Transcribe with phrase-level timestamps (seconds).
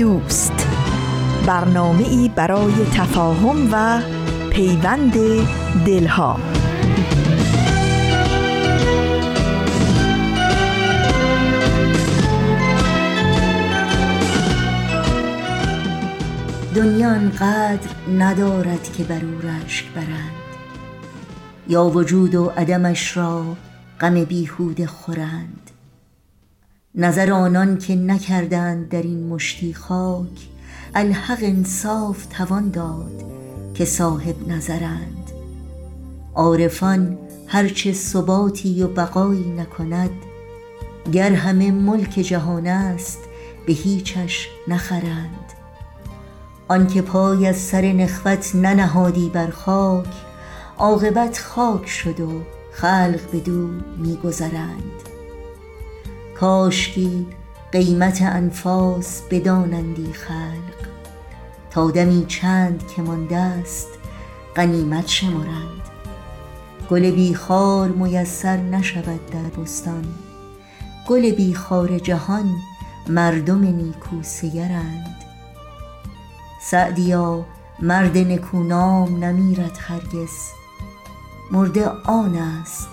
[0.00, 0.66] دوست.
[1.46, 4.02] برنامه ای برای تفاهم و
[4.50, 5.12] پیوند
[5.86, 6.40] دلها.
[16.74, 17.78] دنیا انقدر
[18.18, 20.30] ندارد که بر او رشک برند.
[21.68, 23.44] یا وجود و عدمش را
[24.00, 25.69] غم بیهوده خورند.
[26.94, 30.48] نظر آنان که نکردند در این مشتی خاک
[30.94, 33.24] الحق انصاف توان داد
[33.74, 35.30] که صاحب نظرند.
[36.34, 40.10] عارفان هرچه ثباتی و بقایی نکند
[41.12, 43.18] گر همه ملک جهان است
[43.66, 45.52] به هیچش نخرند.
[46.68, 50.14] آنکه پای از سر نخوت ننهادی بر خاک
[50.78, 55.09] عاقبت خاک شد و خلق بدو میگذرند.
[56.40, 57.26] کاشکی
[57.72, 60.88] قیمت انفاس بدانندی خلق.
[61.70, 63.88] تا دمی چند که مانده است
[64.56, 65.82] غنیمت شمرند.
[66.90, 70.04] گل بیخار میسر نشود در بستان.
[71.08, 72.56] گل بیخار جهان
[73.08, 75.16] مردم نیکو سیرند.
[76.62, 77.44] سعدیا
[77.82, 80.32] مرد نکونام نمیرد هرگز.
[81.50, 82.88] مرده آن است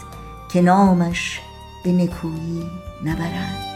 [0.52, 1.42] که نامش
[1.84, 2.64] به نکویی
[3.06, 3.68] نبرند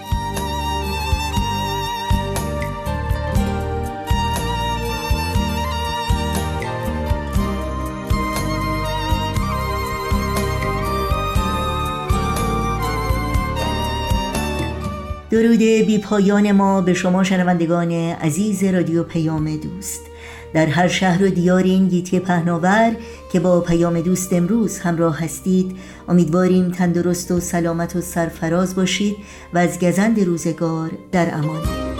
[15.32, 20.11] درود بی پایان ما به شما شنوندگان عزیز رادیو پیام دوست.
[20.54, 22.96] در هر شهر و دیار این گیتی پهناور
[23.32, 25.78] که با پیام دوست امروز همراه هستید
[26.10, 29.18] امیدواریم تندرست و سلامت و سرفراز باشید
[29.54, 31.92] و از گزند روزگار در امان.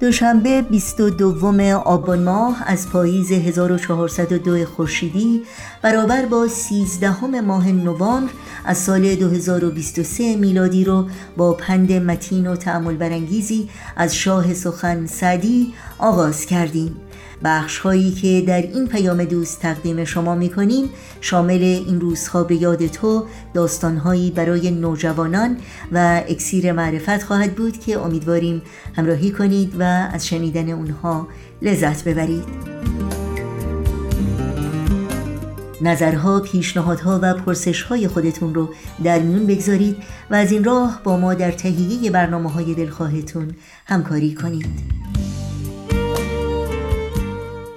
[0.00, 5.42] دوشنبه 22 آبان ماه از پاییز 1402 خورشیدی
[5.82, 8.32] برابر با 13 ماه نوامبر
[8.68, 15.74] از سال 2023 میلادی رو با پند متین و تعمل برانگیزی از شاه سخن سعدی
[15.98, 16.96] آغاز کردیم.
[17.44, 20.90] بخش هایی که در این پیام دوست تقدیم شما می کنیم
[21.20, 23.24] شامل این روزها به یاد تو
[23.54, 25.56] داستان هایی برای نوجوانان
[25.92, 28.62] و اکسیر معرفت خواهد بود که امیدواریم
[28.96, 31.28] همراهی کنید و از شنیدن اونها
[31.62, 32.77] لذت ببرید.
[35.80, 38.74] نظرها، پیشنهادها و پرسشهای خودتون رو
[39.04, 39.96] در میون بگذارید
[40.30, 43.50] و از این راه با ما در تهیه برنامه های دلخواهتون
[43.86, 44.98] همکاری کنید.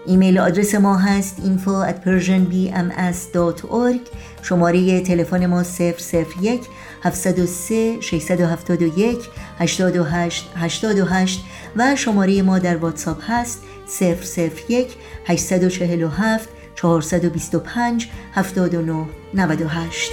[0.05, 3.99] ایمیل آدرس ما هست info at persianbms.org
[4.41, 6.61] شماره تلفن ما 001
[7.03, 9.17] 703 671
[9.59, 11.43] 828 828
[11.75, 13.63] و شماره ما در واتساپ هست
[14.69, 14.87] 001
[15.25, 16.49] 847
[16.81, 20.11] 425 79 98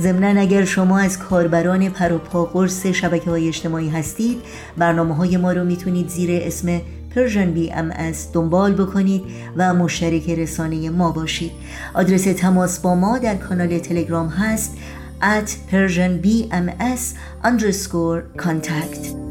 [0.00, 4.42] ضمنا اگر شما از کاربران پروپا قرص شبکه های اجتماعی هستید
[4.78, 6.80] برنامه های ما رو می‌تونید زیر اسم
[7.14, 9.22] پرژن از دنبال بکنید
[9.56, 11.52] و مشترک رسانه ما باشید.
[11.94, 14.76] آدرس تماس با ما در کانال تلگرام هست
[15.20, 17.14] at persianbms
[17.44, 19.23] underscore contact.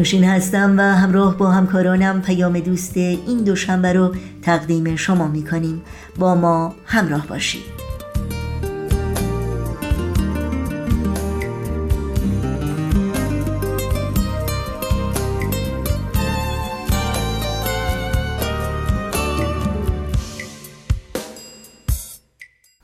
[0.00, 5.82] نوشین هستم و همراه با همکارانم پیام دوست این دوشنبه رو تقدیم شما می کنیم
[6.18, 7.79] با ما همراه باشید.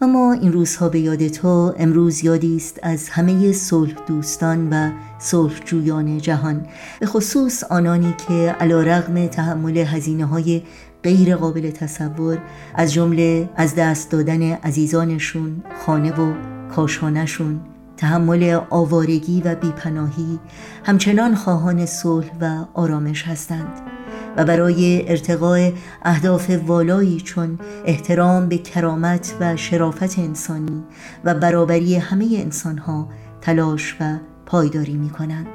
[0.06, 5.58] اما این روزها به یاد تو امروز یادی است از همه صلح دوستان و صلح
[5.64, 6.66] جویان جهان.
[7.00, 10.62] به خصوص آنانی که علا رغم تحمل هزینه های
[11.02, 12.38] غیر قابل تصور
[12.74, 16.32] از جمله از دست دادن عزیزانشون خانه و
[16.74, 17.60] کاشانشون
[17.96, 20.38] تحمل آوارگی و بیپناهی
[20.84, 23.95] همچنان خواهان صلح و آرامش هستند.
[24.36, 25.70] و برای ارتقاء
[26.02, 30.84] اهداف والایی چون احترام به کرامت و شرافت انسانی
[31.24, 33.08] و برابری همه انسانها
[33.40, 34.16] تلاش و
[34.46, 35.46] پایداری می کنند.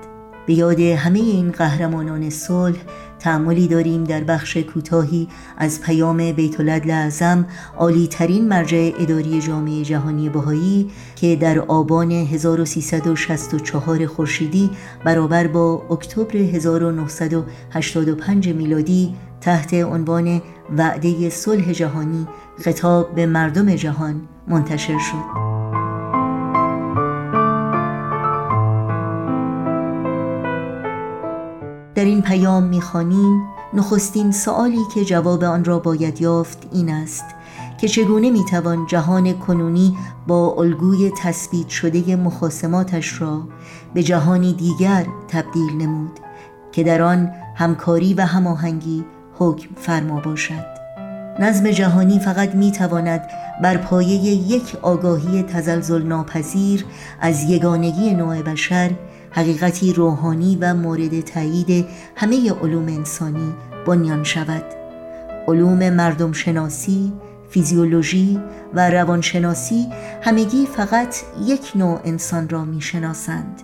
[0.47, 2.77] به یاد همه این قهرمانان صلح
[3.21, 5.27] تعملی داریم در بخش کوتاهی
[5.57, 7.43] از پیام بیت العدل
[7.77, 14.69] عالی ترین مرجع اداری جامعه جهانی بهایی که در آبان 1364 خورشیدی
[15.05, 20.41] برابر با اکتبر 1985 میلادی تحت عنوان
[20.77, 22.27] وعده صلح جهانی
[22.63, 25.50] خطاب به مردم جهان منتشر شد.
[32.01, 33.43] در این پیام می‌خوانیم
[33.73, 37.25] نخستین سوالی که جواب آن را باید یافت این است
[37.77, 43.41] که چگونه می‌توان جهان کنونی با الگوی تثبیت شده مخاسماتش را
[43.93, 46.19] به جهانی دیگر تبدیل نمود
[46.71, 49.05] که در آن همکاری و هماهنگی
[49.39, 50.65] حکم فرما باشد.
[51.39, 53.29] نظم جهانی فقط می‌تواند
[53.63, 56.85] بر پایه یک آگاهی تزلزل ناپذیر
[57.19, 58.91] از یگانگی نوع بشر
[59.31, 61.85] حقیقتی روحانی و مورد تایید
[62.15, 63.53] همه علوم انسانی
[63.87, 64.63] بنیان شود.
[65.47, 67.13] علوم مردم شناسی،
[67.49, 68.39] فیزیولوژی
[68.73, 69.87] و روانشناسی
[70.21, 73.61] همگی فقط یک نوع انسان را می شناسند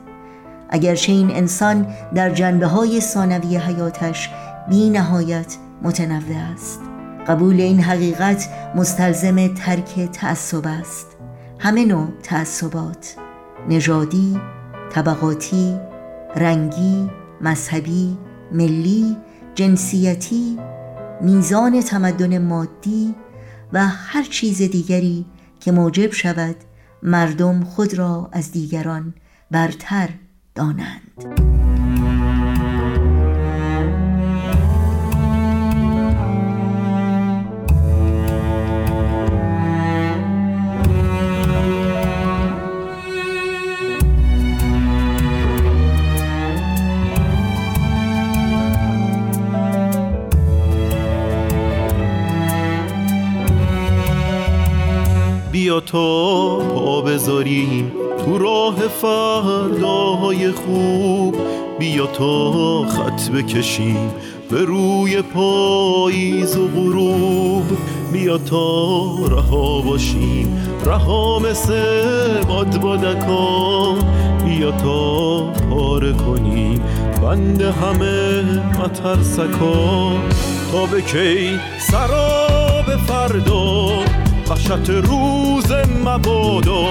[0.70, 4.30] اگرچه این انسان در جنبه های ثانوی حیاتش
[4.70, 6.82] بی نهایت متنوع است.
[7.28, 11.08] قبول این حقیقت مستلزم ترک تعصب است.
[11.60, 13.16] همه نوع تعصبات
[13.70, 14.40] نژادی
[14.92, 15.78] طبقاتی،
[16.36, 17.10] رنگی،
[17.42, 18.18] مذهبی،
[18.52, 19.18] ملی،
[19.56, 20.60] جنسیتی،
[21.22, 23.16] میزان تمدن مادی
[23.74, 25.26] و هر چیز دیگری
[25.60, 26.56] که موجب شود
[27.04, 29.14] مردم خود را از دیگران
[29.52, 30.10] برتر
[30.56, 31.57] دانند.
[55.88, 57.92] تا پا بذاریم
[58.26, 61.36] تو راه فرداهای خوب.
[61.80, 64.12] بیا تا خط بکشیم
[64.52, 67.78] به روی پاییز و غروب.
[68.12, 73.94] بیا تا رها باشیم رها مثل باد بادکا
[74.46, 76.82] بیا تا پاره کنیم
[77.22, 78.44] بند همه
[78.80, 80.12] مترسکا
[80.72, 83.88] تا به کی؟ سراب فردا
[84.50, 85.57] وحشت روز
[86.06, 86.86] مبادا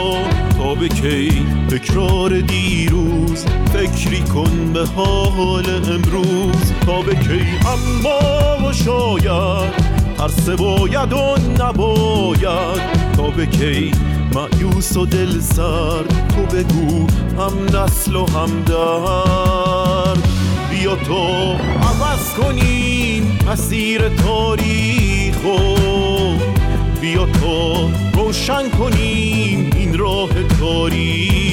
[0.59, 8.73] تا به کی تکرار دیروز فکری کن به حال امروز تا به کی اما و
[8.73, 12.81] شاید هر باید و نباید
[13.17, 13.93] تا به کی
[14.35, 17.07] معیوس و دل سرد تو بگو
[17.39, 20.29] هم نسل و هم درد
[20.71, 21.53] بیا تو
[21.83, 25.37] عوض کنیم مسیر تاریخ
[27.07, 31.46] بیا تو روشن کنیم این راه تاریکو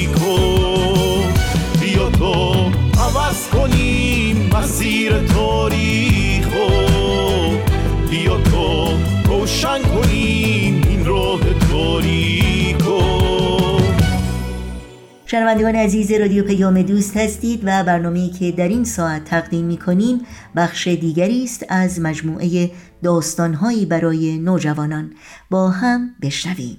[15.26, 20.20] شنوندگان عزیز رادیو پیام دوست هستید و برنامه‌ای که در این ساعت تقدیم می‌کنیم
[20.56, 22.70] بخش دیگری است از مجموعه
[23.02, 25.12] داستانهایی برای نوجوانان.
[25.50, 26.78] با هم بشنویم.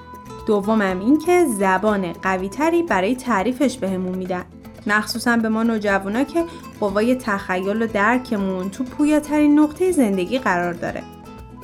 [0.47, 4.45] دومم اینکه زبان قویتری برای تعریفش بهمون میدن.
[4.87, 6.45] مخصوصا به ما نوجوانا که
[6.79, 11.03] قوای تخیل و درکمون تو پویاترین نقطه زندگی قرار داره.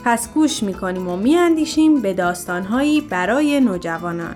[0.06, 4.36] پس گوش می‌کنیم و میاندیشیم به داستانهایی برای نوجوانان.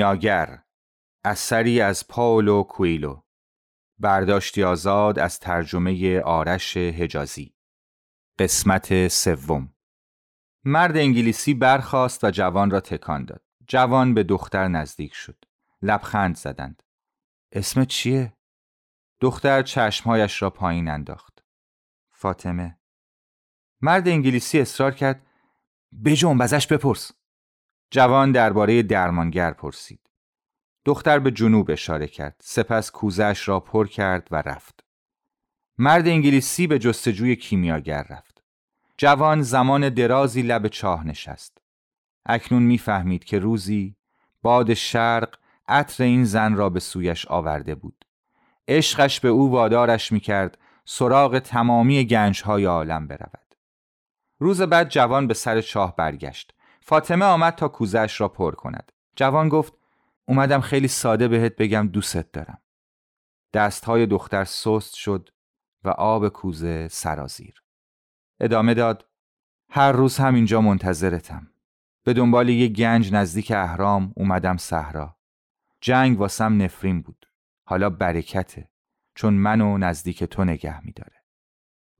[0.00, 0.62] کیمیاگر
[1.24, 3.22] اثری از پاولو کویلو.
[3.98, 7.54] برداشتی آزاد از ترجمه آرش حجازی.
[8.38, 9.74] قسمت سوم.
[10.64, 13.44] مرد انگلیسی برخاست و جوان را تکان داد.
[13.68, 15.44] جوان به دختر نزدیک شد.
[15.82, 16.82] لبخند زدند.
[17.52, 18.32] اسم چیه؟
[19.20, 21.44] دختر چشمهایش را پایین انداخت.
[22.10, 22.78] فاطمه.
[23.80, 25.26] مرد انگلیسی اصرار کرد.
[26.04, 27.12] بجنب ازش بپرس.
[27.90, 30.00] جوان درباره درمانگر پرسید.
[30.84, 32.36] دختر به جنوب اشاره کرد.
[32.42, 34.84] سپس کوزش را پر کرد و رفت.
[35.78, 38.42] مرد انگلیسی به جستجوی کیمیاگر رفت.
[38.96, 41.58] جوان زمان درازی لب چاه نشست.
[42.26, 43.96] اکنون می‌فهمید که روزی
[44.42, 48.04] باد شرق عطر این زن را به سویش آورده بود.
[48.68, 53.54] عشقش به او وادارش می‌کرد سراغ تمامی گنجهای عالم برود.
[54.38, 56.54] روز بعد جوان به سر چاه برگشت.
[56.80, 58.92] فاطمه آمد تا کوزش را پر کند.
[59.16, 59.72] جوان گفت
[60.24, 62.58] اومدم خیلی ساده بهت بگم دوست دارم.
[63.52, 65.28] دستهای دختر سست شد
[65.84, 67.62] و آب کوزه سرازیر.
[68.40, 69.08] ادامه داد
[69.70, 71.50] هر روز همینجا منتظرتم.
[72.04, 75.16] به دنبال یه گنج نزدیک اهرام اومدم صحرا.
[75.80, 77.26] جنگ واسم نفرین بود.
[77.64, 78.70] حالا برکته
[79.14, 81.24] چون منو نزدیک تو نگه میداره.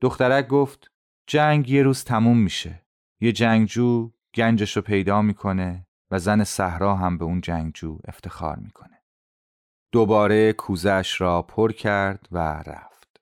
[0.00, 0.90] دخترک گفت
[1.26, 2.86] جنگ یه روز تموم میشه.
[3.20, 9.02] یه جنگجو گنجشو پیدا می‌کنه و زن صحرا هم به اون جنگجو افتخار می‌کنه.
[9.92, 13.20] دوباره کوزش را پر کرد و رفت.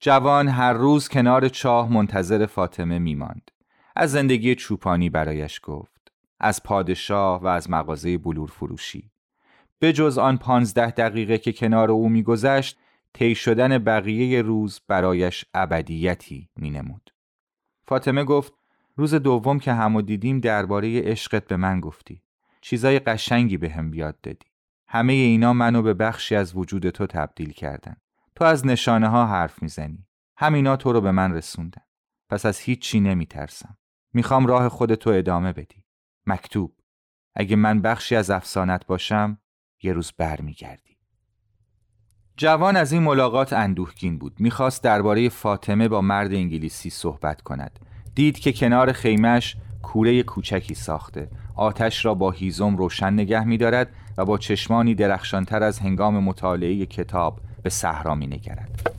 [0.00, 3.50] جوان هر روز کنار چاه منتظر فاطمه میماند.
[3.96, 6.12] از زندگی چوپانی برایش گفت.
[6.40, 9.10] از پادشاه و از مغازه بلور فروشی
[9.78, 12.78] به جز آن پانزده دقیقه که کنار او میگذشت
[13.12, 17.10] طی شدن بقیه روز برایش ابدیتی مینمود.
[17.86, 18.52] فاطمه گفت
[18.96, 22.22] روز دوم که همو دیدیم درباره عشقت به من گفتی.
[22.60, 24.46] چیزای قشنگی به هم بیاد دادی.
[24.88, 27.96] همه اینا منو به بخشی از وجود تو تبدیل کردن.
[28.34, 30.06] تو از نشانه ها حرف می‌زنی.
[30.36, 31.82] همینا تو رو به من رسوندن.
[32.28, 33.78] پس از هیچ چی نمیترسم.
[34.12, 35.84] می‌خوام راه خودتو ادامه بدی.
[36.26, 36.76] مکتوب.
[37.34, 39.38] اگه من بخشی از افسانت باشم
[39.82, 40.96] یه روز برمیگردی.
[42.36, 44.40] جوان از این ملاقات اندوهگین بود.
[44.40, 47.78] می‌خواست درباره فاطمه با مرد انگلیسی صحبت کند.
[48.16, 51.28] دید که کنار خیمش کوره کوچکی ساخته.
[51.54, 57.40] آتش را با هیزم روشن نگه میدارد و با چشمانی درخشانتر از هنگام مطالعه کتاب
[57.62, 58.90] به صحرا می نگرد.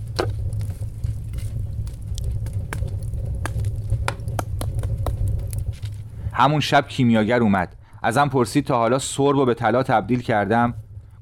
[6.33, 7.75] همون شب کیمیاگر اومد.
[8.03, 10.73] ازم پرسید تا حالا سرب به طلا تبدیل کردم.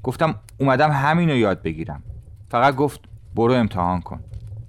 [0.03, 2.03] گفتم اومدم همین رو یاد بگیرم.
[2.49, 2.99] فقط گفت
[3.35, 4.19] برو امتحان کن.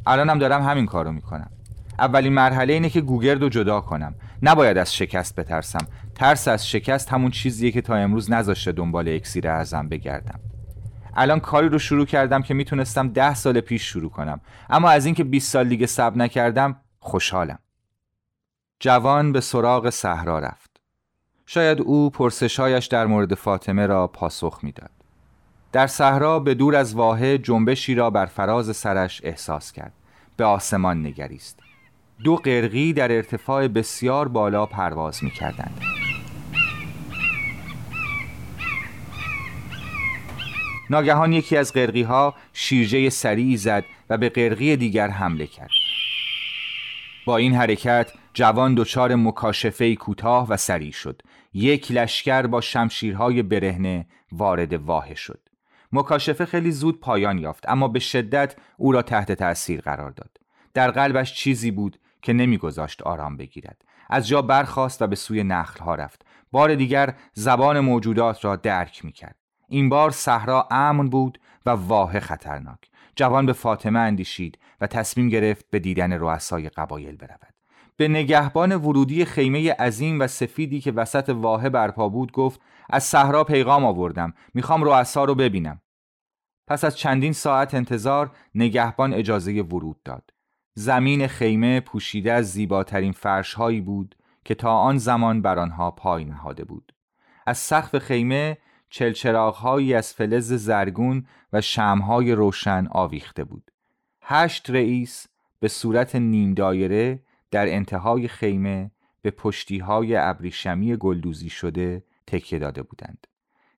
[0.06, 1.50] الانم دارم همین کارو می‌کنم.
[1.98, 7.12] اولین مرحله اینه که گوگرد رو جدا کنم نباید از شکست بترسم ترس از شکست
[7.12, 10.40] همون چیزیه که تا امروز نذاشته دنبال اکسیر اعظم بگردم
[11.16, 15.24] الان کاری رو شروع کردم که می‌تونستم ده سال پیش شروع کنم اما از اینکه
[15.24, 17.58] 20 سال دیگه صبر نکردم خوشحالم
[18.80, 20.70] جوان به سراغ صحرا رفت
[21.46, 24.90] شاید او پرسشهایش در مورد فاطمه را پاسخ می‌داد.
[25.72, 29.92] در صحرا به دور از واحه جنبشی را بر فراز سرش احساس کرد.
[30.36, 31.65] به آسمان نگریست.
[32.24, 35.80] دو قرقی در ارتفاع بسیار بالا پرواز می کردند.
[40.90, 45.70] ناگهان یکی از قرقی ها شیرجه سریعی زد و به قرقی دیگر حمله کرد.
[47.26, 51.22] با این حرکت جوان دچار مکاشفه کوتاه و سریع شد
[51.54, 55.40] یک لشکر با شمشیرهای برهنه وارد واحه شد
[55.92, 60.30] مکاشفه خیلی زود پایان یافت اما به شدت او را تحت تأثیر قرار داد
[60.74, 63.82] در قلبش چیزی بود که نمیگذاشت آرام بگیرد.
[64.10, 66.26] از جا برخاست و به سوی نخلها رفت.
[66.52, 69.36] بار دیگر زبان موجودات را درک می‌کرد.
[69.68, 72.78] این بار صحرا امن بود و واه خطرناک.
[73.16, 77.54] جوان به فاطمه اندیشید و تصمیم گرفت به دیدن رؤسای قبایل برود.
[77.96, 83.44] به نگهبان ورودی خیمه عظیم و سفیدی که وسط واحه برپا بود گفت از صحرا
[83.44, 84.34] پیغام آوردم.
[84.54, 85.80] می‌خوام رؤسا رو ببینم.
[86.68, 90.30] پس از چندین ساعت انتظار نگهبان اجازه ورود داد.
[90.78, 94.14] زمین خیمه پوشیده از زیباترین فرشهایی بود
[94.44, 96.92] که تا آن زمان بر آنها پای نهاده بود
[97.46, 98.58] از سقف خیمه
[98.90, 103.70] چلچراغهایی از فلز زرگون و شمهای روشن آویخته بود
[104.22, 105.26] هشت رئیس
[105.60, 108.90] به صورت نیم دایره در انتهای خیمه
[109.22, 113.26] به پشتیهای ابریشمی گلدوزی شده تکیه داده بودند.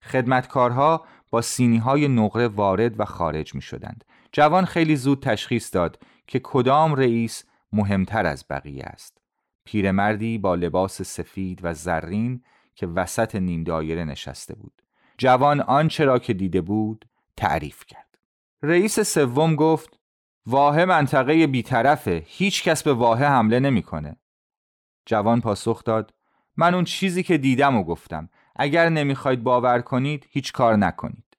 [0.03, 4.05] خدمتکارها با سینی های نقره وارد و خارج می شدند.
[4.33, 5.99] جوان خیلی زود تشخیص داد
[6.29, 9.19] که کدام رئیس مهمتر از بقیه است.
[9.65, 12.43] پیرمردی با لباس سفید و زرین
[12.75, 14.83] که وسط نیم دایره نشسته بود.
[15.19, 17.05] جوان آنچه را که دیده بود
[17.37, 18.19] تعریف کرد
[18.63, 20.01] رئیس سوم گفت
[20.47, 24.17] واحه منطقه بیطرفه هیچ کس به واحه حمله نمی‌کنه.
[25.07, 26.15] جوان پاسخ داد
[26.57, 31.37] من اون چیزی که دیدم و گفتم اگر نمی‌خواید باور کنید هیچ کار نکنید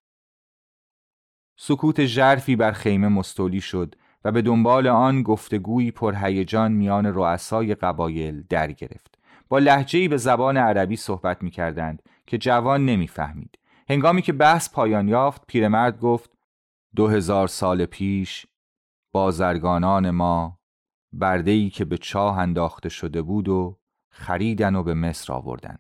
[1.58, 8.44] سکوت ژرفی بر خیمه مستولی شد و به دنبال آن گفتگویی پرهیجان میان رؤسای قبایل
[8.50, 9.20] در گرفت.
[9.50, 13.60] با لحجه‌ای به زبان عربی صحبت می‌کردند که جوان نمی‌فهمید.
[13.90, 16.32] هنگامی که بحث پایان یافت پیرمرد گفت
[16.96, 18.46] دو هزار سال پیش
[19.12, 20.60] بازرگانان ما
[21.14, 25.78] بردهی که به چاه انداخته شده بود و خریدن و به مصر آوردن.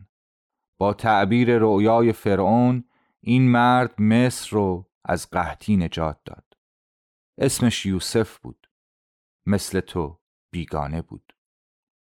[0.77, 2.83] با تعبیر رؤیای فرعون
[3.21, 6.43] این مرد مصر رو از قحطی نجات داد.
[7.41, 8.69] اسمش یوسف بود.
[9.45, 10.19] مثل تو
[10.51, 11.33] بیگانه بود.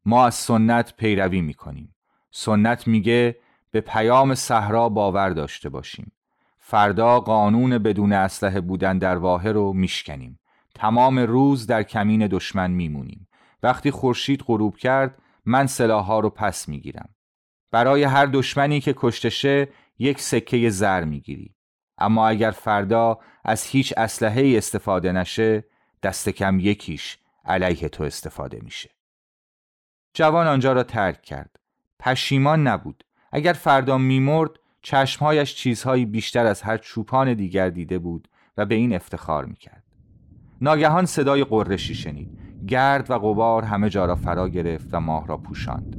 [0.05, 1.95] ما از سنت پیروی می‌کنیم.
[2.31, 3.37] سنت میگه
[3.71, 6.13] به پیام صحرا باور داشته باشیم.
[6.59, 10.41] فردا قانون بدون اسلحه بودن در واحه رو میشکنیم.
[10.75, 13.29] تمام روز در کمین دشمن میمونیم.
[13.63, 17.15] وقتی خورشید غروب کرد من سلاحها رو پس می‌گیرم.
[17.71, 19.69] برای هر دشمنی که کشتشه
[19.99, 21.55] یک سکه زر می‌گیری.
[22.01, 25.65] اما اگر فردا از هیچ اسلحه استفاده نشه
[26.03, 28.91] دست کم یکیش علیه تو استفاده میشه.
[30.15, 31.59] جوان آنجا را ترک کرد.
[31.99, 33.05] پشیمان نبود.
[33.33, 34.51] اگر فردا میمرد
[34.83, 39.85] چشمهایش چیزهایی بیشتر از هر چوپان دیگر دیده بود و به این افتخار می‌کرد.
[40.61, 42.39] ناگهان صدای قرشی شنید.
[42.69, 45.97] گرد و غبار همه جا را فرا گرفت و ماه را پوشاند.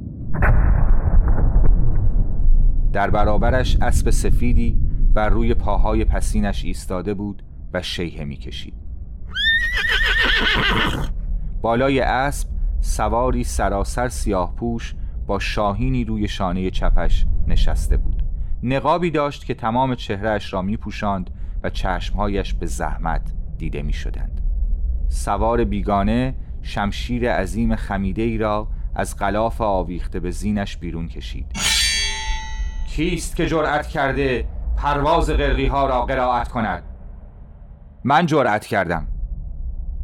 [2.92, 4.78] در برابرش اسب سفیدی
[5.14, 8.74] بر روی پاهای پسینش ایستاده بود و شیهه می‌کشید.
[11.62, 12.48] بالای اسب
[12.80, 14.94] سواری سراسر سیاه پوش
[15.26, 18.22] با شاهینی روی شانه چپش نشسته بود.
[18.62, 21.30] نقابی داشت که تمام چهرهش را می پوشاند
[21.62, 24.40] و چشمهایش به زحمت دیده می شدند
[25.08, 31.46] سوار بیگانه شمشیر عظیم خمیده ای را از غلاف آویخته به زینش بیرون کشید.
[32.88, 34.44] کیست که جرأت کرده
[34.82, 36.82] پرواز غرقی ها را قرائت کند.
[38.04, 39.08] من جرأت کردم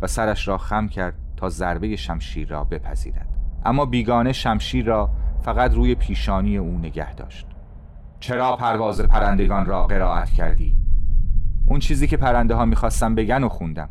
[0.02, 3.28] و سرش را خم کرد تا ضربه شمشیر را بپذیرد.
[3.64, 5.10] اما بیگانه شمشیر را
[5.42, 7.46] فقط روی پیشانی او نگه داشت.
[8.20, 10.76] چرا پرواز پرندگان را قرائت کردی؟
[11.66, 13.90] اون چیزی که پرنده ها می‌خواستم بگن و خوندم.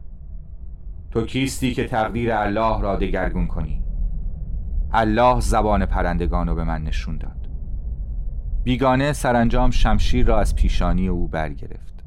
[1.12, 3.84] تو کیستی که تقدیر الله را دگرگون کنی؟
[4.94, 7.37] الله زبان پرندگان رو به من نشون داد.
[8.68, 12.04] بیگانه سرانجام شمشیر را از پیشانی او برگرفت.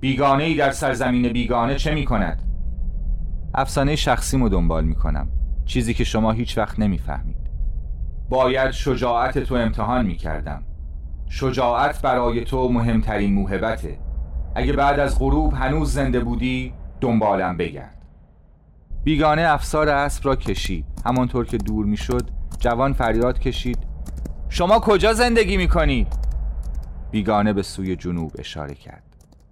[0.00, 2.42] بیگانه ای در سرزمین بیگانه چه می کند؟
[3.54, 5.28] افسانه شخصیمو دنبال می کنم
[5.64, 7.50] چیزی که شما هیچ وقت نمی‌فهمید.
[8.28, 10.62] باید شجاعت تو امتحان می کردم
[11.28, 13.98] شجاعت برای تو مهمترین موهبته.
[14.54, 18.02] اگه بعد از غروب هنوز زنده بودی دنبالم بگرد.
[19.04, 20.84] بیگانه افسار اسب را کشید.
[21.06, 23.91] همانطور که دور می‌شد جوان فریاد کشید.
[24.54, 26.06] شما کجا زندگی می کنید؟
[27.10, 29.02] بیگانه به سوی جنوب اشاره کرد.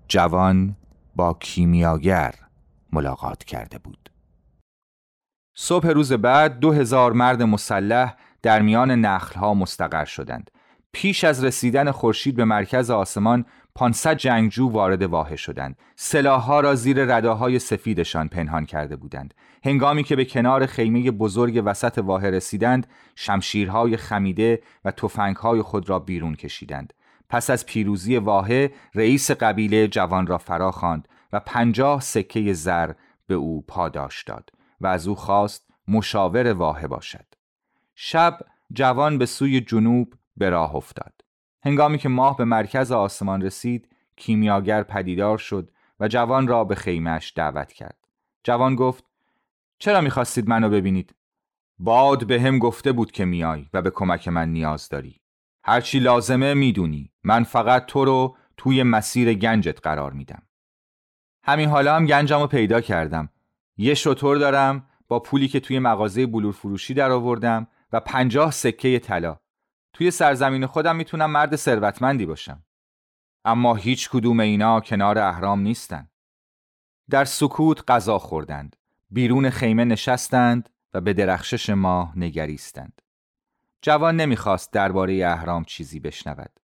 [0.09, 0.77] جوان
[1.17, 2.35] با کیمیاگر
[2.93, 4.11] ملاقات کرده بود.
[5.57, 10.51] صبح روز بعد دو هزار مرد مسلح در میان نخلها مستقر شدند.
[10.93, 15.79] پیش از رسیدن خورشید به مرکز آسمان 500 جنگجو وارد واحه شدند.
[15.97, 19.35] سلاحها را زیر رداهای سفیدشان پنهان کرده بودند.
[19.65, 25.99] هنگامی که به کنار خیمه بزرگ وسط واحه رسیدند شمشیرهای خمیده و تفنگهای خود را
[25.99, 26.93] بیرون کشیدند.
[27.29, 32.93] پس از پیروزی واحه رئیس قبیله جوان را فرا خواند و پنجاه سکه زر
[33.27, 37.27] به او پاداش داد و از او خواست مشاور واحه باشد.
[37.95, 38.39] شب
[38.73, 41.13] جوان به سوی جنوب به راه افتاد.
[41.63, 45.71] هنگامی که ماه به مرکز آسمان رسید کیمیاگر پدیدار شد
[46.01, 47.99] و جوان را به خیمش دعوت کرد.
[48.45, 49.05] جوان گفت
[49.79, 51.15] چرا می‌خواستید منو ببینید؟
[51.79, 55.21] باد به هم گفته بود که میای و به کمک من نیاز داری.
[55.65, 57.13] هرچی لازمه می‌دونی.
[57.25, 60.43] من فقط تو رو توی مسیر گنجت قرار میدم.
[61.45, 63.29] همین حالا هم گنجم رو پیدا کردم.
[63.77, 68.99] یه شطور دارم با پولی که توی مغازه بلور فروشی در آوردم و پنجاه سکه
[68.99, 69.41] طلا.
[69.93, 72.65] توی سرزمین خودم می‌تونم مرد ثروتمندی باشم.
[73.45, 76.11] اما هیچ کدوم اینا کنار اهرام نیستن.
[77.11, 78.77] در سکوت غذا خوردند
[79.11, 83.03] بیرون خیمه نشستند و به درخشش ماه نگریستند.
[83.83, 86.61] جوان نمی‌خواست درباره اهرام چیزی بشنود.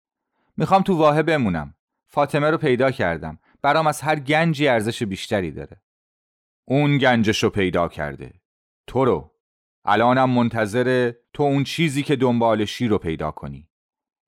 [0.58, 1.76] می‌خوام تو واحه بمونم.
[2.08, 3.40] فاطمه رو پیدا کردم.
[3.62, 5.82] برام از هر گنجی ارزش بیشتری داره.
[6.66, 8.34] اون گنجش رو پیدا کرده.
[8.88, 9.32] تو رو.
[9.86, 13.68] الانم منتظر تو اون چیزی که دنبالشی رو پیدا کنی.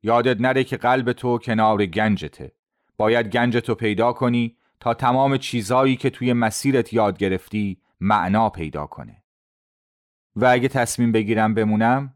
[0.03, 2.51] یادت نره که قلب تو کنار گنجته.
[2.97, 8.85] باید گنج تو پیدا کنی تا تمام چیزهایی که توی مسیرت یاد گرفتی معنا پیدا
[8.85, 9.23] کنه.
[10.35, 12.13] و اگه تصمیم بگیرم بمونم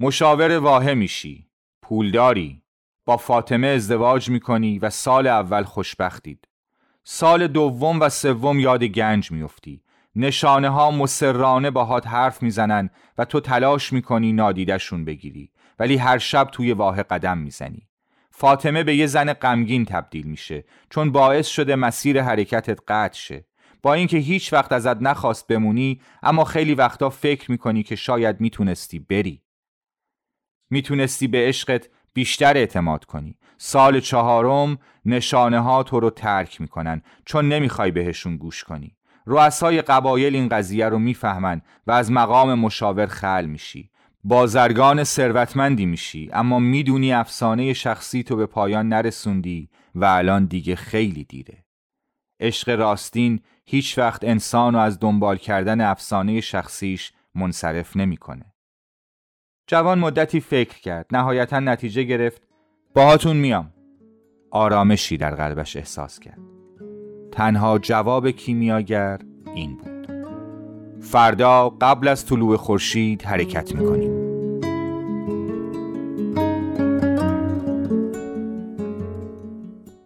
[0.00, 1.50] مشاور واحه میشی
[1.82, 2.62] پولداری.
[3.04, 6.48] با فاطمه ازدواج می‌کنی و سال اول خوشبختید.
[7.04, 9.82] سال دوم و سوم یاد گنج میفتی
[10.16, 15.52] نشانه ها مسررانه باهات حرف می‌زنن و تو تلاش می‌کنی نادیدشون بگیری.
[15.78, 17.88] ولی هر شب توی واه قدم می‌زنی.
[18.30, 23.44] فاطمه به یه زن غمگین تبدیل میشه چون باعث شده مسیر حرکتت قطع شه.
[23.82, 28.98] با اینکه هیچ وقت ازت نخواست بمونی اما خیلی وقتا فکر می‌کنی که شاید می‌تونستی
[28.98, 29.42] بری.
[30.70, 33.38] می‌تونستی به عشقت بیشتر اعتماد کنی.
[33.56, 38.97] سال چهارم نشانه ها تو رو ترک می‌کنن چون نمی‌خوای بهشون گوش کنی.
[39.30, 43.90] رؤسای قبایل این قضیه رو می‌فهمن و از مقام مشاور خل میشی.
[44.24, 46.30] بازرگان ثروتمندی میشی.
[46.32, 51.64] اما می‌دونی افسانه شخصی تو به پایان نرسوندی و الان دیگه خیلی دیره.
[52.40, 58.54] عشق راستین هیچ وقت انسان رو از دنبال کردن افسانه شخصیش منصرف نمی‌کنه.
[59.66, 61.06] جوان مدتی فکر کرد.
[61.12, 62.42] نهایتا نتیجه گرفت.
[62.94, 63.72] باهاتون میام.
[64.50, 66.57] آرامشی در قلبش احساس کرد.
[67.38, 69.18] تنها جواب کیمیاگر
[69.54, 70.08] این بود.
[71.00, 74.10] فردا قبل از طلوع خورشید حرکت می‌کنیم.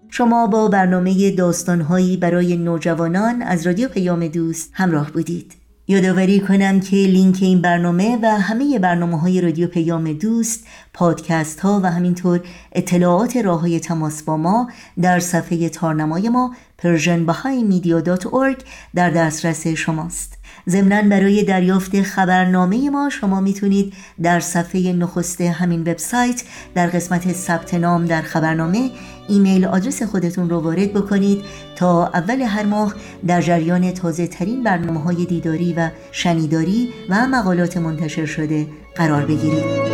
[0.08, 5.61] شما با برنامه داستانهایی برای نوجوانان از رادیو پیام دوست همراه بودید.
[5.88, 11.80] یادآوری کنم که لینک این برنامه و همه برنامه های رادیو پیام دوست پادکست ها
[11.82, 12.40] و همینطور
[12.72, 14.70] اطلاعات راه های تماس با ما
[15.02, 18.64] در صفحه تارنمای ما persianbahaimedia.org
[18.94, 20.38] در دسترس شماست.
[20.68, 23.92] ضمنا برای دریافت خبرنامه ما شما می‌تونید
[24.22, 26.42] در صفحه نخست همین وبسایت
[26.74, 28.90] در قسمت ثبت نام در خبرنامه
[29.28, 31.44] ایمیل آدرس خودتون رو وارد بکنید
[31.76, 32.94] تا اول هر ماه
[33.26, 39.92] در جریان تازه ترین برنامه های دیداری و شنیداری و مقالات منتشر شده قرار بگیرید.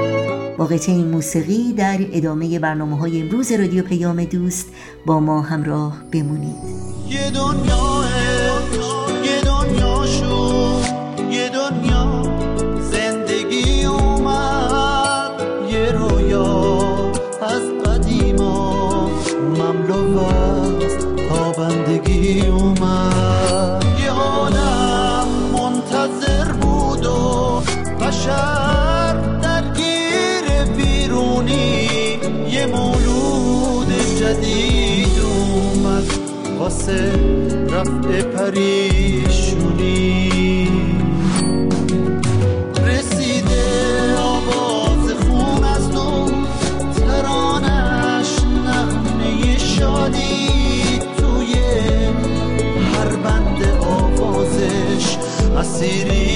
[0.58, 4.66] با این موسیقی در ادامه برنامه های امروز رادیو پیام دوست
[5.06, 6.56] با ما همراه بمونید.
[7.08, 8.04] یه دنیا
[9.24, 10.06] یه دنیا
[36.88, 37.12] واسه
[37.70, 39.88] رفع پریشونی.
[42.86, 46.30] رسیده آواز خون از دو
[47.00, 48.30] ترانش
[48.66, 50.98] نغمه شادی.
[51.18, 51.54] توی
[52.94, 55.16] هر بند آوازش
[55.58, 56.27] اسیری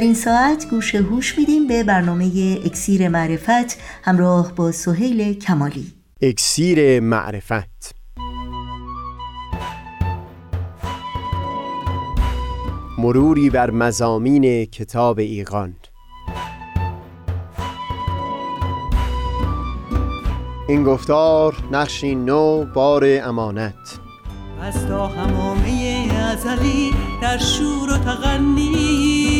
[0.00, 5.92] در این ساعت گوش هوش میدیم به برنامه اکسیر معرفت همراه با سهیل کمالی.
[6.22, 7.94] اکسیر معرفت.
[12.98, 15.76] مروری بر مزامین کتاب ایقان
[20.68, 23.98] این گفتار نقشی نو بار امانت.
[24.62, 26.90] از تا همامه ازلی
[27.22, 29.39] در شور و تغنیست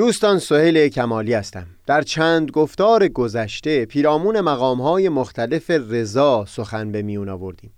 [0.00, 1.66] دوستان سهیل کمالی هستم.
[1.86, 7.72] در چند گفتار گذشته پیرامون مقامهای مختلف رضا سخن به میون آوردیم.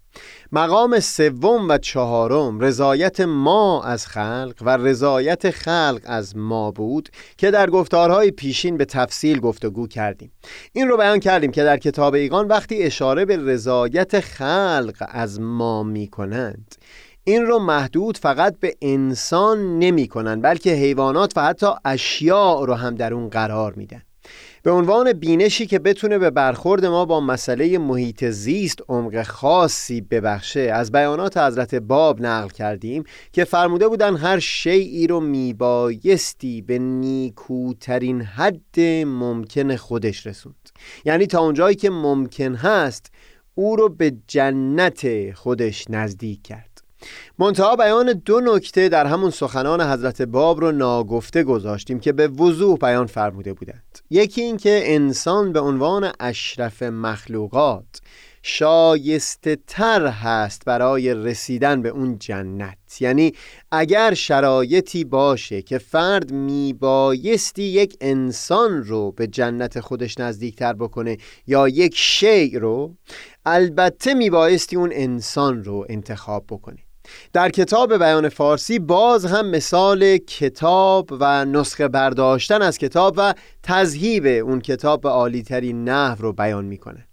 [0.52, 7.50] مقام سوم و چهارم رضایت ما از خلق و رضایت خلق از ما بود که
[7.50, 10.32] در گفتارهای پیشین به تفصیل گفتگو کردیم.
[10.72, 15.82] این رو بیان کردیم که در کتاب ایقان وقتی اشاره به رضایت خلق از ما
[15.82, 16.74] می کنند
[17.24, 22.94] این رو محدود فقط به انسان نمی کنند بلکه حیوانات و حتی اشیاء رو هم
[22.94, 24.02] در اون قرار میدن.
[24.62, 30.61] به عنوان بینشی که بتونه به برخورد ما با مسئله محیط زیست عمق خاصی ببخشه
[30.61, 38.22] از بیانات حضرت باب نقل کردیم که فرموده بودن هر شیعی رو میبایستی به نیکوترین
[38.22, 40.68] حد ممکن خودش رسوند.
[41.04, 43.12] یعنی تا اونجایی که ممکن هست
[43.54, 46.71] او رو به جنت خودش نزدیک کرد.
[47.38, 52.79] منتها بیان دو نکته در همون سخنان حضرت باب رو ناگفته گذاشتیم که به وضوح
[52.79, 53.99] بیان فرموده بودند.
[54.11, 58.01] یکی این که انسان به عنوان اشرف مخلوقات
[58.43, 62.79] شایسته تر هست برای رسیدن به اون جنت.
[63.01, 63.33] یعنی
[63.71, 71.69] اگر شرایطی باشه که فرد میبایستی یک انسان رو به جنت خودش نزدیکتر بکنه یا
[71.69, 72.97] یک شیع رو
[73.47, 76.79] البته میبایستی اون انسان رو انتخاب بکنه.
[77.33, 84.27] در کتاب بیان فارسی باز هم مثال کتاب و نسخه برداشتن از کتاب و تذهیب
[84.27, 87.07] اون کتاب به عالیترین نحو رو بیان می‌کنه.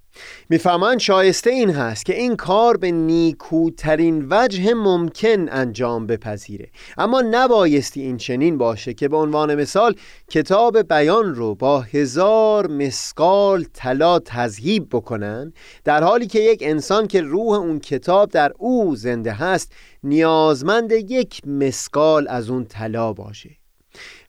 [0.49, 6.69] می‌فهمند شایسته این هست که این کار به نیکوترین وجه ممکن انجام بپذیره.
[6.97, 9.95] اما نبایستی این چنین باشه که به عنوان مثال
[10.29, 15.53] کتاب بیان رو با هزار مسقال طلا تذهیب بکنن
[15.84, 21.41] در حالی که یک انسان که روح اون کتاب در او زنده هست نیازمند یک
[21.47, 23.58] مسقال از اون طلا باشه.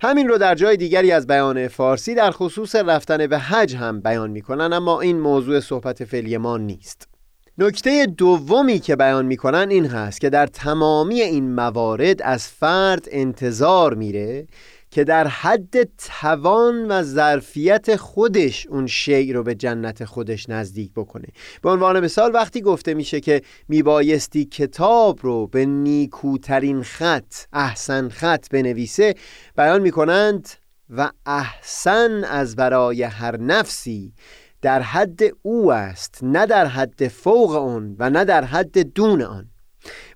[0.03, 4.31] همین رو در جای دیگری از بیان فارسی در خصوص رفتن به حج هم بیان
[4.31, 7.09] می‌کنن اما این موضوع صحبت فعلی ما نیست.
[7.59, 13.95] نکته دومی که بیان می‌کنن این هست که در تمامی این موارد از فرد انتظار
[13.95, 14.47] میره
[14.91, 21.29] که در حد توان و ظرفیت خودش اون شیع رو به جنت خودش نزدیک بکنه.
[21.63, 28.49] به عنوان مثال وقتی گفته میشه که میبایستی کتاب رو به نیکوترین خط احسن خط
[28.51, 29.15] بنویسه
[29.57, 30.49] بیان می‌کنند
[30.91, 34.13] و احسن از برای هر نفسی
[34.63, 39.50] در حد او است نه در حد فوق اون و نه در حد دون آن.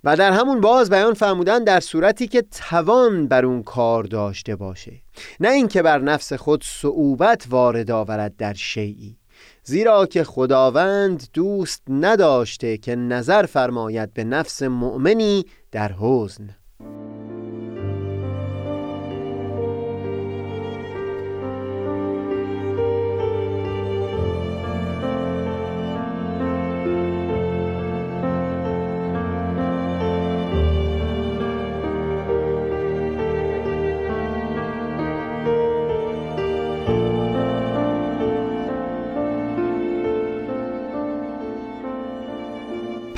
[0.04, 4.92] و در همون باز بیان فرمودن در صورتی که توان بر اون کار داشته باشه.
[5.40, 9.16] نه اینکه بر نفس خود صعوبت وارد آورد در شیعی.
[9.62, 16.50] زیرا که خداوند دوست نداشته که نظر فرماید به نفس مؤمنی در حزن.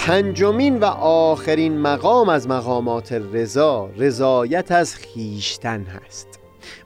[0.07, 6.29] پنجمین و آخرین مقام از مقامات رضا رضایت از خیشتن هست.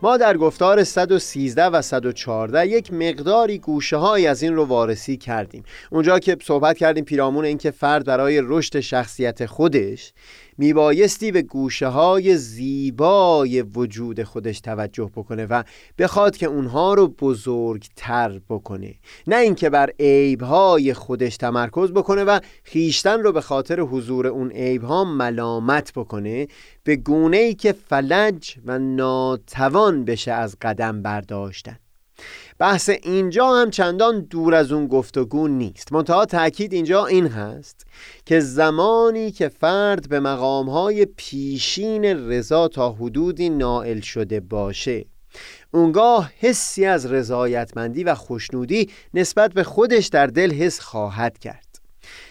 [0.03, 5.63] ما در گفتار 113 و 114 یک مقداری گوشه های از این رو وارسی کردیم.
[5.91, 10.13] اونجا که صحبت کردیم پیرامون اینکه فرد برای رشد شخصیت خودش
[10.61, 15.63] میبایستی به گوشه های زیبای وجود خودش توجه بکنه و
[15.99, 18.95] بخواد که اونها رو بزرگتر بکنه.
[19.27, 25.05] نه اینکه بر عیبهای خودش تمرکز بکنه و خیشتن رو به خاطر حضور اون عیبها
[25.05, 26.47] ملامت بکنه
[26.85, 31.79] به گونه ای که فلج و ناتوان بشه از قدم برداشتن.
[32.61, 35.93] بحث اینجا هم چندان دور از اون گفتگو نیست.
[35.93, 37.87] منتها تاکید اینجا این هست
[38.25, 45.05] که زمانی که فرد به مقامهای پیشین رضا تا حدودی نائل شده باشه
[45.71, 51.67] اونگاه حسی از رضایتمندی و خوشنودی نسبت به خودش در دل حس خواهد کرد.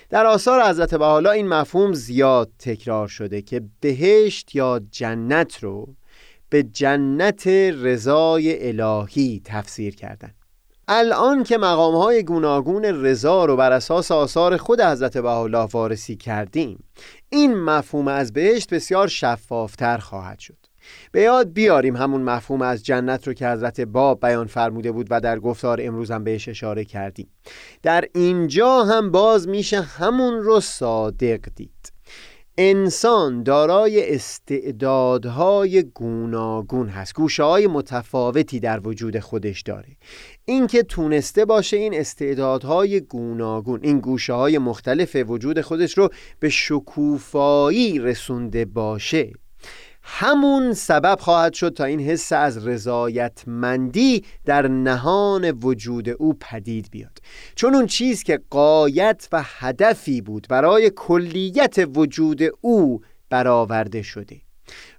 [0.10, 5.96] در آثار حضرت بحالا این مفهوم زیاد تکرار شده که بهشت یا جنت رو
[6.50, 10.32] به جنت رضای الهی تفسیر کردن.
[10.88, 16.84] الان که مقام های گوناگون رضا رو بر اساس آثار خود حضرت بهاءالله وارسی کردیم
[17.30, 20.58] این مفهوم از بهشت بسیار شفافتر خواهد شد.
[21.12, 25.22] به یاد بیاریم همون مفهوم از جنت رو که حضرت باب بیان فرموده بود و
[25.22, 27.28] در گفتار امروز هم بهش اشاره کردیم.
[27.84, 31.92] در اینجا هم باز میشه همون رو صادق دید.
[32.62, 39.98] انسان دارای استعدادهای گوناگون هست گوشه های متفاوتی در وجود خودش داره.
[40.46, 48.00] اینکه تونسته باشه این استعدادهای گوناگون این گوشه های مختلف وجود خودش رو به شکوفایی
[48.00, 49.32] رسونده باشه.
[50.12, 57.18] همون سبب خواهد شد تا این حس از رضایتمندی در نهان وجود او پدید بیاد.
[57.56, 64.42] چون اون چیز که قایت و هدفی بود برای کلیت وجود او برآورده شده.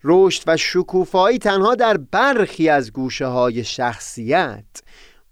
[0.05, 4.65] رشد و شکوفایی تنها در برخی از گوشه های شخصیت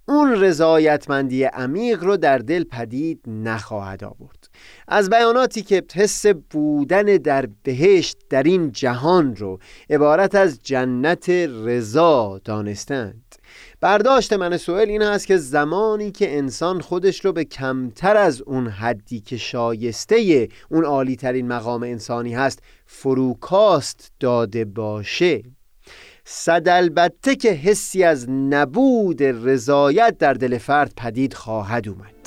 [0.08, 4.37] اون رضایتمندی عمیق رو در دل پدید نخواهد آورد.
[4.88, 9.58] از بیاناتی که حس بودن در بهشت در این جهان رو
[9.90, 11.28] عبارت از جنت
[11.64, 13.24] رضا دانستند.
[13.80, 18.66] برداشت من سوال این هست که زمانی که انسان خودش رو به کمتر از اون
[18.66, 25.42] حدی که شایسته اون عالی ترین مقام انسانی هست فروکاست داده باشه.
[26.24, 32.17] صد البته که حسی از نبود رضایت در دل فرد پدید خواهد اومد.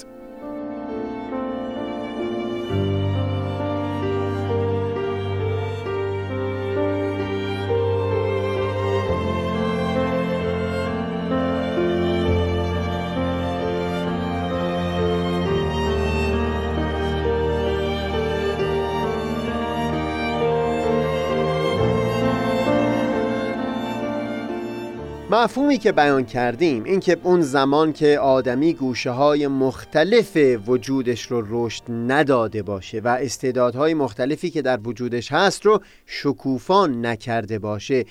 [25.42, 31.84] مفهومی که بیان کردیم اینکه اون زمان که آدمی گوشه های مختلف وجودش رو رشد
[31.90, 38.06] نداده باشه و استعدادهای مختلفی که در وجودش هست رو شکوفان نکرده باشه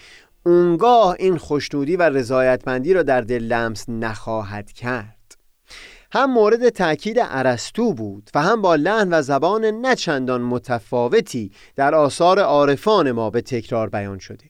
[0.47, 5.37] اونگاه این خوشنودی و رضایتمندی رو در دل لمس نخواهد کرد.
[6.13, 12.39] هم مورد تأکید ارسطو بود و هم با لحن و زبان نچندان متفاوتی در آثار
[12.39, 14.50] عارفان ما به تکرار بیان شده.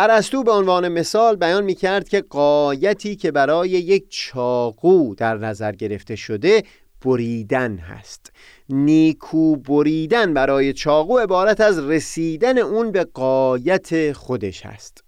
[0.00, 5.72] ارسطو به عنوان مثال بیان می کرد که قایتی که برای یک چاقو در نظر
[5.72, 6.62] گرفته شده
[7.04, 8.32] بریدن هست.
[8.68, 15.04] نیکو بریدن برای چاقو عبارت از رسیدن اون به قایت خودش هست.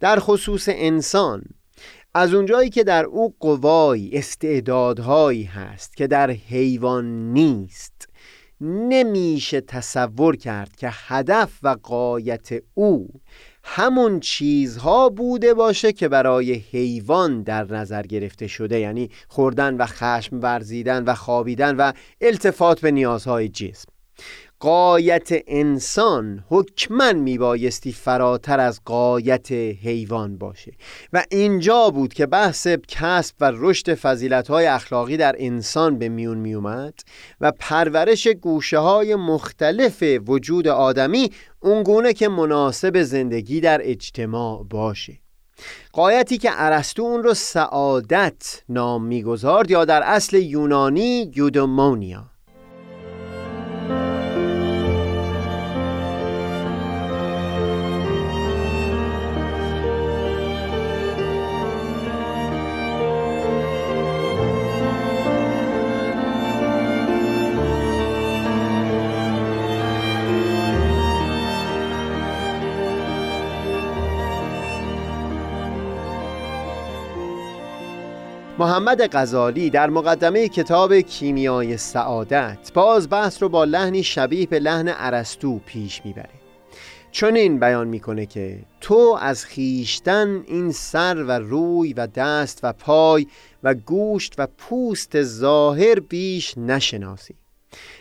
[0.00, 1.42] در خصوص انسان
[2.14, 8.08] از اونجایی که در او قوایی استعدادهایی هست که در حیوان نیست
[8.60, 13.08] نمیشه تصور کرد که هدف و قایت او
[13.68, 20.40] همون چیزها بوده باشه که برای حیوان در نظر گرفته شده یعنی خوردن و خشم
[20.42, 23.88] ورزیدن و خوابیدن و التفات به نیازهای جسم.
[24.60, 30.72] قایت انسان حکما میبایستی فراتر از قایت حیوان باشه.
[31.12, 36.94] و اینجا بود که بحث کسب و رشد فضیلتهای اخلاقی در انسان به میون میومد
[37.40, 45.18] و پرورش گوشه های مختلف وجود آدمی اونگونه که مناسب زندگی در اجتماع باشه.
[45.92, 52.35] قایتی که ارسطو اون رو سعادت نام می‌گذارد یا در اصل یونانی یودومونیا.
[78.58, 84.88] محمد غزالی در مقدمه کتاب کیمیای سعادت باز بحث رو با لحنی شبیه به لحن
[84.88, 86.28] ارسطو پیش می‌بره.
[87.10, 92.72] چون این بیان می‌کنه که تو از خیشتن این سر و روی و دست و
[92.72, 93.26] پای
[93.62, 97.34] و گوشت و پوست ظاهر بیش نشناسی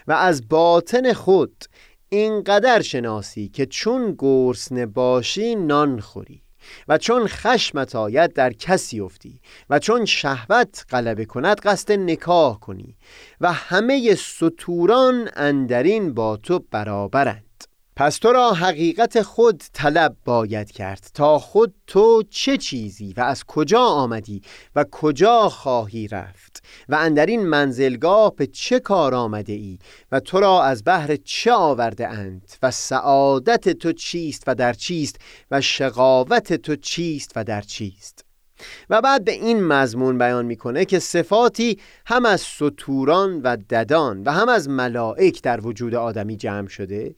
[0.07, 1.65] و از باطن خود
[2.09, 6.44] اینقدر شناسی که چون گرسنه باشی نان خوری.
[6.87, 12.95] و چون خشمت آید در کسی افتی و چون شهوت غلبه کند قصد نکاح کنی
[13.41, 17.44] و همه سطوران اندرین با تو برابرند.
[17.97, 23.43] پس تو را حقیقت خود طلب باید کرد تا خود تو چه چیزی و از
[23.43, 24.41] کجا آمدی
[24.75, 29.79] و کجا خواهی رفت و اندر این منزلگاه به چه کار آمده ای
[30.11, 35.15] و تو را از بحر چه آورده اند و سعادت تو چیست و در چیست
[35.51, 38.25] و شقاوت تو چیست و در چیست؟
[38.89, 44.31] و بعد به این مضمون بیان می‌کنه که صفاتی هم از سطوران و ددان و
[44.31, 47.15] هم از ملائک در وجود آدمی جمع شده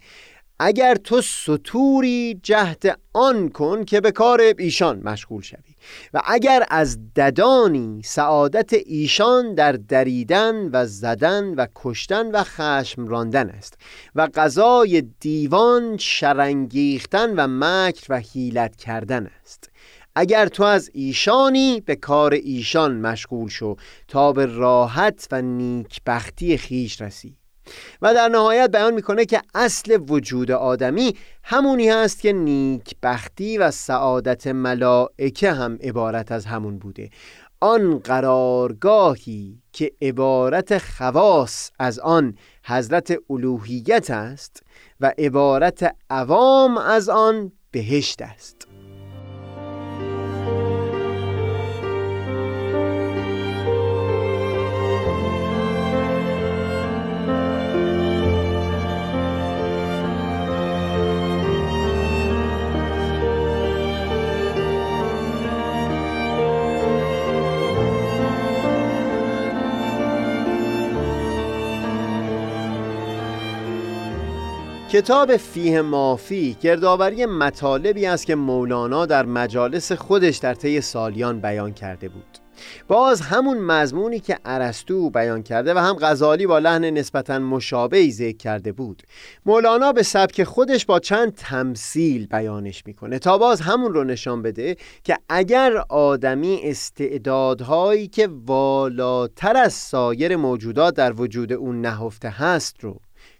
[0.60, 5.76] اگر تو سطوری جهت آن کن که به کار ایشان مشغول شوی.
[6.14, 13.50] و اگر از ددانی سعادت ایشان در دریدن و زدن و کشتن و خشم راندن
[13.50, 13.78] است
[14.16, 19.70] و غذای دیوان شرنگیختن و مکر و حیلت کردن است.
[20.16, 23.76] اگر تو از ایشانی به کار ایشان مشغول شو
[24.08, 27.38] تا به راحت و نیکبختی خیش رسی.
[28.02, 34.48] و در نهایت بیان می‌کنه که اصل وجود آدمی همونی هست که نیکبختی و سعادت
[34.48, 37.10] ملائکه هم عبارت از همون بوده.
[37.60, 44.64] آن قرارگاهی که عبارت خواص از آن حضرت الوهیت است
[45.00, 48.67] و عبارت عوام از آن بهشت است.
[74.98, 81.74] کتاب فیه مافی گردآوری مطالبی است که مولانا در مجالس خودش در طی سالیان بیان
[81.74, 82.38] کرده بود.
[82.88, 88.38] باز همون مضمونی که ارسطو بیان کرده و هم غزالی با لحن نسبتا مشابهی ذکر
[88.38, 89.04] کرده بود.
[89.46, 94.78] مولانا به سبک خودش با چند تمثیل بیانش می‌کنه تا باز همون رو نشان بده
[95.04, 103.00] که اگر آدمی استعدادهایی که والاتر از سایر موجودات در وجود اون نهفته هست رو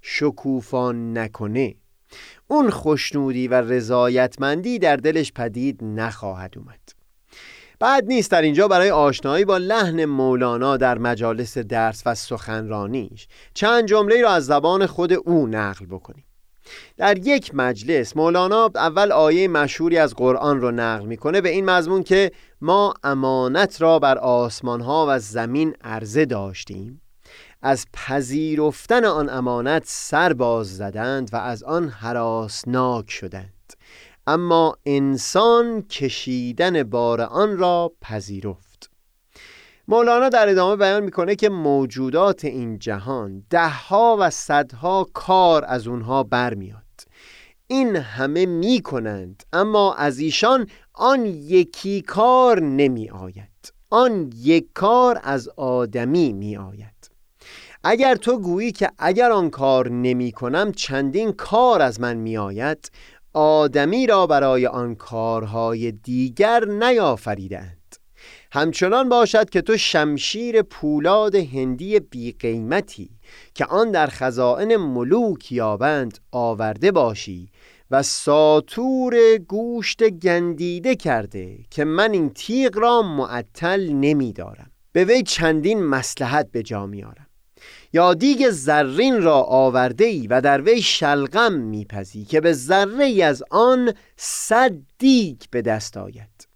[0.10, 1.76] شکوفان نکنه.
[2.48, 6.80] اون خوشنودی و رضایتمندی در دلش پدید نخواهد اومد.
[7.80, 13.86] بعد نیست در اینجا برای آشنایی با لحن مولانا در مجالس درس و سخنرانیش چند
[13.86, 16.26] جمله را از زبان خود او نقل بکنیم.
[16.98, 22.04] در یک مجلس مولانا اول آیه مشهوری از قرآن رو نقل می‌کنه به این مضمون
[22.04, 22.32] که
[22.62, 27.02] ما امانت را بر آسمان ها و زمین عرضه داشتیم.
[27.68, 33.74] از پذیرفتن آن امانت سر باز زدند و از آن حراسناک شدند.
[34.28, 38.90] اما انسان کشیدن بار آن را پذیرفت.
[39.88, 46.24] مولانا در ادامه بیان می‌کنه که موجودات این جهان دهها و صدها کار از اونها
[46.24, 46.84] برمیاد.
[47.68, 55.50] این همه می‌کنند اما از ایشان آن یکی کار نمی آید آن یک کار از
[55.58, 56.97] آدمی می آید
[57.90, 62.92] اگر تو گویی که اگر آن کار نمی کنم چندین کار از من می آید.
[63.34, 67.96] آدمی را برای آن کارهای دیگر نیافریدند
[68.52, 73.10] همچنان باشد که تو شمشیر پولاد هندی بی قیمتی
[73.54, 77.50] که آن در خزائن ملوک یابند آورده باشی
[77.92, 84.72] و ساتور گوشت گندیده کرده که من این تیغ را معطل نمی دارم.
[84.92, 87.27] به وی چندین مسلحت به جا میارم
[87.94, 93.22] یا دیگ زرین را آورده ای و در وی شلغم میپزی که به ذره ای
[93.22, 96.48] از آن صد دیگ به دست آید.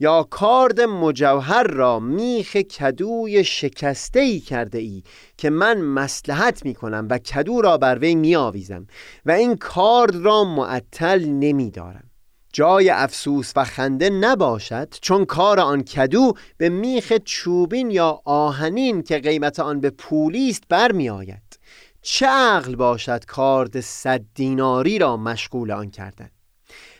[0.00, 5.02] یا کارد مجوهر را میخ کدوی شکسته ای کرده ای
[5.36, 8.86] که من مسلحت می کنم و کدو را بر وی می آویزم
[9.26, 12.07] و این کارد را معطل نمی دارم
[12.52, 19.18] جای افسوس و خنده نباشد چون کار آن کدو به میخ چوبین یا آهنین که
[19.18, 21.58] قیمت آن به پولی است برمی آید
[22.02, 26.30] چه عقل باشد کارد صد دیناری را مشغول آن کردن؟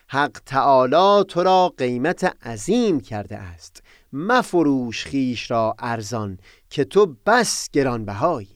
[0.08, 3.82] حق تعالی تو را قیمت عظیم کرده است.
[4.12, 6.38] مفروش خیش را ارزان
[6.70, 8.48] که تو بس گرانبهایی.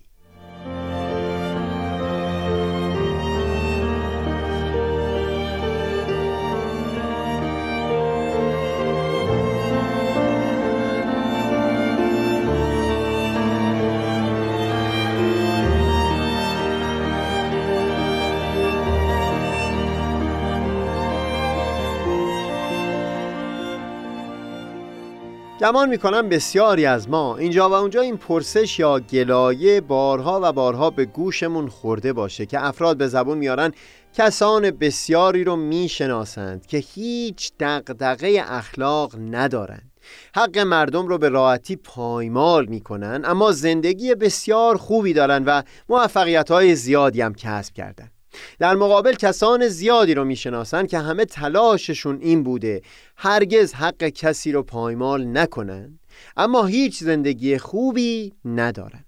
[25.63, 30.91] گمان می‌کنم بسیاری از ما اینجا و اونجا این پرسش یا گلایه بارها و بارها
[30.91, 33.73] به گوشمون خورده باشه که افراد به زبون میارن
[34.15, 39.93] کسان بسیاری رو می‌شناسند که هیچ دقدقه اخلاق ندارند.
[40.35, 46.75] حق مردم رو به راحتی پایمال می‌کنن اما زندگی بسیار خوبی دارن و موفقیت های
[46.75, 48.11] زیادی هم کسب کردن.
[48.59, 52.83] در مقابل کسان زیادی رو می‌شناسن که همه تلاششون این بوده
[53.17, 55.99] هرگز حق کسی رو پایمال نکنن
[56.37, 59.05] اما هیچ زندگی خوبی ندارن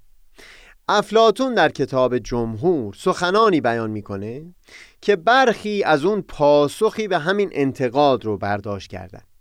[0.88, 4.54] افلاتون در کتاب جمهور سخنانی بیان می‌کنه
[5.00, 9.33] که برخی از اون پاسخی به همین انتقاد رو برداشت کردند.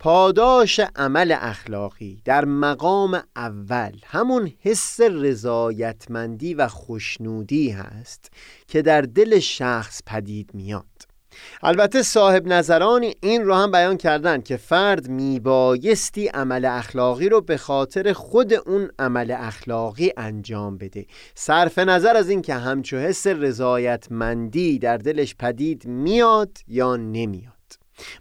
[0.00, 8.30] پاداش عمل اخلاقی در مقام اول همون حس رضایتمندی و خوشنودی هست
[8.68, 10.84] که در دل شخص پدید میاد.
[11.62, 17.56] البته صاحب نظران این رو هم بیان کردن که فرد میبایستی عمل اخلاقی رو به
[17.56, 21.06] خاطر خود اون عمل اخلاقی انجام بده.
[21.34, 27.57] صرف نظر از این که همچو حس رضایتمندی در دلش پدید میاد یا نمیاد.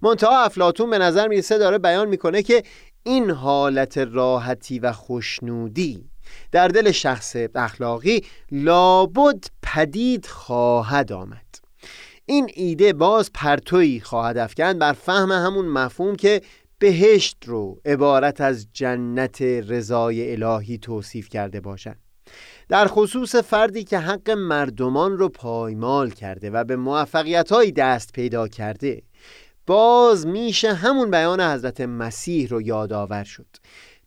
[0.01, 2.63] منتها افلاتون به نظر می‌رسه داره بیان می‌کنه که
[3.03, 6.09] این حالت راحتی و خوشنودی
[6.51, 11.45] در دل شخص اخلاقی لابد پدید خواهد آمد.
[12.25, 16.41] این ایده باز پرتویی خواهد افکند بر فهم همون مفهوم که
[16.79, 21.99] بهشت رو عبارت از جنت رضای الهی توصیف کرده باشند
[22.69, 29.01] در خصوص فردی که حق مردمان رو پایمال کرده و به موفقیت دست پیدا کرده
[29.67, 33.47] باز میشه همون بیان حضرت مسیح رو یادآور شد.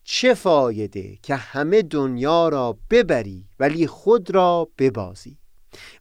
[0.04, 5.38] چه فایده که همه دنیا را ببری ولی خود را ببازی؟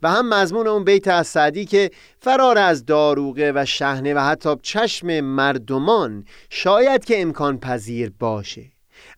[0.03, 4.55] و هم مضمون اون بیت از سعدی که فرار از داروغه و شهنه و حتی
[4.63, 8.65] چشم مردمان شاید که امکان پذیر باشه.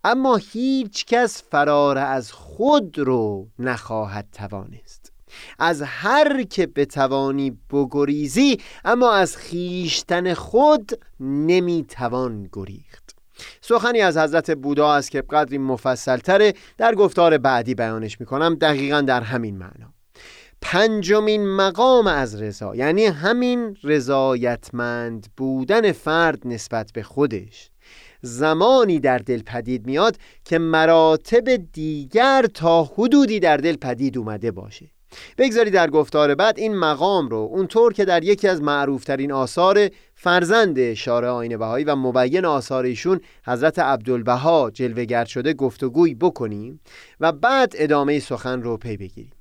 [0.04, 5.01] اما هیچ کس فرار از خود رو نخواهد توانست.
[5.60, 13.16] از هر که بتوانی بگریزی اما از خیشتن خود نمی‌توان گریخت.
[13.62, 19.22] سخنی از حضرت بودا است که قدری مفصلتره در گفتار بعدی بیانش می‌کنم دقیقا در
[19.22, 19.94] همین معنا.
[20.62, 27.70] پنجمین مقام از رضا یعنی همین رضایتمند بودن فرد نسبت به خودش.
[28.22, 34.92] زمانی در دل پدید میاد که مراتب دیگر تا حدودی در دل پدید اومده باشه.
[35.38, 40.94] بگذارید در گفتار بعد این مقام رو اونطور که در یکی از معروفترین آثار فرزند
[40.94, 46.80] شارع آین بهایی و مبین آثار ایشون حضرت عبدالبها جلوگر شده گفتگوی بکنیم
[47.20, 49.32] و بعد ادامه سخن رو پی بگیریم.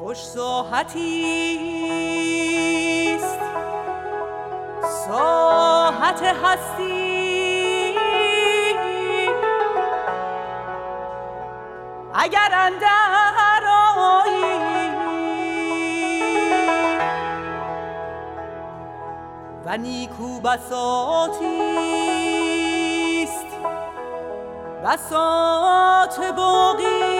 [0.00, 0.18] خوش
[0.72, 0.96] است
[4.82, 7.96] ساحت هستی.
[12.14, 13.10] اگر اندر
[19.70, 21.50] و نیکو بساتیست
[24.84, 27.19] بسات باقی.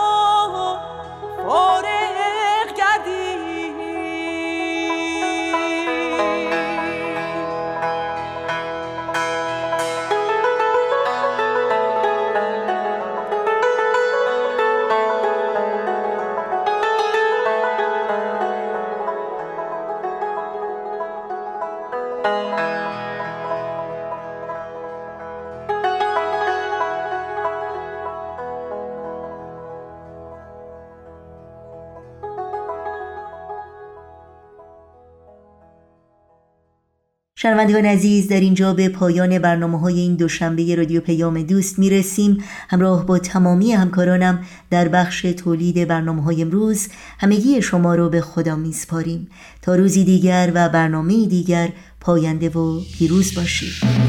[37.41, 42.37] شنوندگان عزیز در اینجا به پایان برنامه های این دوشنبه رادیو پیام دوست می‌رسیم.
[42.69, 46.87] همراه با تمامی همکارانم در بخش تولید برنامه های امروز
[47.19, 49.27] همگی شما رو به خدا میسپاریم.
[49.61, 51.69] تا روزی دیگر و برنامه دیگر
[51.99, 54.00] پاینده و پیروز باشید.